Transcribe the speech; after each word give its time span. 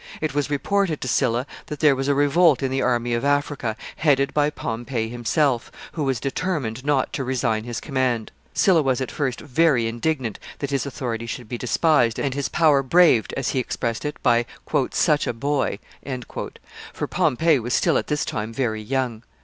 It 0.19 0.33
was 0.33 0.49
reported 0.49 0.99
to 1.01 1.07
Sylla 1.07 1.45
that 1.67 1.79
there 1.79 1.95
was 1.95 2.07
a 2.07 2.15
revolt 2.15 2.63
in 2.63 2.71
the 2.71 2.81
army 2.81 3.13
of 3.13 3.23
Africa, 3.23 3.75
headed 3.97 4.33
by 4.33 4.49
Pompey 4.49 5.09
himself, 5.09 5.71
who 5.91 6.03
was 6.03 6.19
determined 6.19 6.83
not 6.83 7.13
to 7.13 7.23
resign 7.23 7.65
his 7.65 7.79
command. 7.79 8.31
Sylla 8.51 8.81
was 8.81 8.99
at 8.99 9.11
first 9.11 9.39
very 9.41 9.85
indignant 9.85 10.39
that 10.57 10.71
his 10.71 10.87
authority 10.87 11.27
should 11.27 11.47
be 11.47 11.55
despised 11.59 12.17
and 12.17 12.33
his 12.33 12.49
power 12.49 12.81
braved, 12.81 13.31
as 13.37 13.49
he 13.49 13.59
expressed 13.59 14.03
it, 14.03 14.17
by 14.23 14.47
"such 14.91 15.27
a 15.27 15.33
boy;" 15.33 15.77
for 16.91 17.05
Pompey 17.07 17.59
was 17.59 17.75
still, 17.75 17.95
at 17.95 18.07
this 18.07 18.25
time, 18.25 18.51
very 18.51 18.81
young. 18.81 19.21